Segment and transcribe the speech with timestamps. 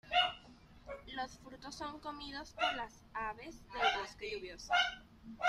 [1.15, 4.73] Los frutos son comidos por las aves del bosque lluvioso.